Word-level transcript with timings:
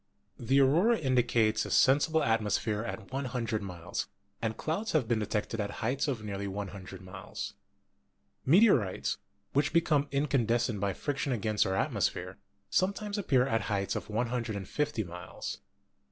The 0.39 0.59
aurora 0.59 0.97
indicates 0.97 1.63
a 1.63 1.69
sensible 1.69 2.23
atmosphere 2.23 2.83
at 2.83 3.11
100 3.13 3.61
miles, 3.61 4.07
and 4.41 4.57
clouds 4.57 4.93
have 4.93 5.07
been 5.07 5.19
detected 5.19 5.61
at 5.61 5.69
heights 5.85 6.07
of 6.07 6.23
nearly 6.23 6.47
100 6.47 7.03
miles. 7.03 7.53
Meteorites, 8.43 9.19
which 9.53 9.71
become 9.71 10.07
incandescent 10.09 10.79
by 10.79 10.93
friction 10.93 11.31
against 11.33 11.67
our 11.67 11.75
atmosphere, 11.75 12.39
some 12.71 12.93
times 12.93 13.19
appear 13.19 13.45
at 13.45 13.61
heights 13.69 13.95
of 13.95 14.09
150 14.09 15.03
miles. 15.03 15.59